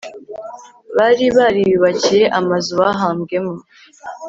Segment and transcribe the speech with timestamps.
[0.97, 3.55] bari bariyubakiye amazu bahambwemo